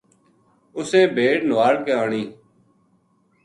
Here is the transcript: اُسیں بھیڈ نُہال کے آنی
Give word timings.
اُسیں 0.77 1.07
بھیڈ 1.15 1.37
نُہال 1.49 1.75
کے 1.85 1.93
آنی 2.01 2.23